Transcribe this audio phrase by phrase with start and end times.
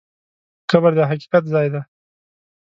[0.71, 1.81] قبر د حقیقت ځای دی.